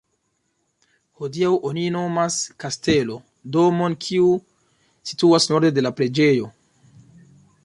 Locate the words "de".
5.79-5.89